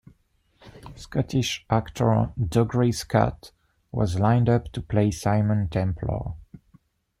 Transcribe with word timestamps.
Scottish 0.95 1.63
actor 1.69 2.33
Dougray 2.35 2.91
Scott 2.91 3.51
was 3.91 4.17
lined 4.19 4.49
up 4.49 4.71
to 4.71 4.81
play 4.81 5.11
Simon 5.11 5.67
Templar. 5.69 6.33